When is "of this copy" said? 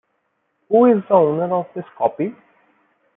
1.53-2.35